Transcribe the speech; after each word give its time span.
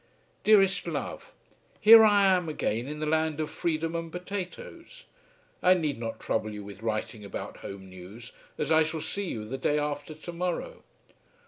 Dearest 0.43 0.87
love. 0.87 1.31
Here 1.79 2.03
I 2.03 2.25
am 2.25 2.49
again 2.49 2.87
in 2.87 2.99
the 2.99 3.05
land 3.05 3.39
of 3.39 3.51
freedom 3.51 3.93
and 3.95 4.11
potatoes. 4.11 5.05
I 5.61 5.75
need 5.75 5.99
not 5.99 6.19
trouble 6.19 6.51
you 6.51 6.63
with 6.63 6.81
writing 6.81 7.23
about 7.23 7.57
home 7.57 7.87
news, 7.87 8.31
as 8.57 8.71
I 8.71 8.81
shall 8.81 9.01
see 9.01 9.29
you 9.29 9.45
the 9.45 9.59
day 9.59 9.77
after 9.77 10.15
to 10.15 10.33
morrow. 10.33 10.81